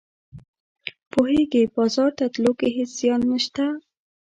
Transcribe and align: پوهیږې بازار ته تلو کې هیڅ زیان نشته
پوهیږې 1.11 1.63
بازار 1.75 2.11
ته 2.17 2.25
تلو 2.33 2.51
کې 2.59 2.67
هیڅ 2.75 2.91
زیان 2.99 3.21
نشته 3.31 3.65